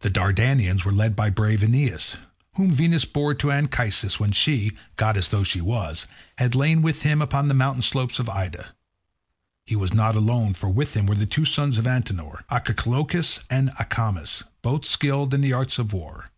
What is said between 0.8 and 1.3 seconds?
were led by